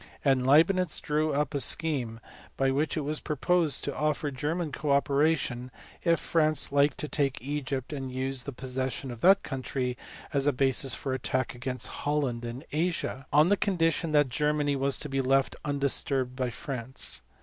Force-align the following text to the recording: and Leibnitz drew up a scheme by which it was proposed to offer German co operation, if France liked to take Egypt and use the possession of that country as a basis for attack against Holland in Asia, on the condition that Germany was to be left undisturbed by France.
and 0.25 0.47
Leibnitz 0.47 0.99
drew 0.99 1.31
up 1.31 1.53
a 1.53 1.59
scheme 1.59 2.19
by 2.57 2.71
which 2.71 2.97
it 2.97 3.01
was 3.01 3.19
proposed 3.19 3.83
to 3.83 3.95
offer 3.95 4.31
German 4.31 4.71
co 4.71 4.89
operation, 4.91 5.69
if 6.03 6.19
France 6.19 6.71
liked 6.71 6.97
to 6.97 7.07
take 7.07 7.39
Egypt 7.43 7.93
and 7.93 8.11
use 8.11 8.41
the 8.41 8.51
possession 8.51 9.11
of 9.11 9.21
that 9.21 9.43
country 9.43 9.95
as 10.33 10.47
a 10.47 10.53
basis 10.53 10.95
for 10.95 11.13
attack 11.13 11.53
against 11.53 11.85
Holland 12.01 12.43
in 12.43 12.63
Asia, 12.71 13.27
on 13.31 13.49
the 13.49 13.55
condition 13.57 14.11
that 14.11 14.29
Germany 14.29 14.75
was 14.75 14.97
to 14.97 15.07
be 15.07 15.21
left 15.21 15.55
undisturbed 15.63 16.35
by 16.35 16.49
France. 16.49 17.21